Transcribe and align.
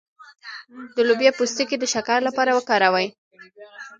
د 0.95 0.97
لوبیا 1.07 1.31
پوستکی 1.37 1.75
د 1.79 1.85
شکر 1.93 2.19
لپاره 2.27 2.51
وکاروئ 2.53 3.07